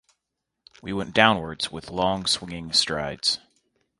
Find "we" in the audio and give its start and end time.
0.81-0.93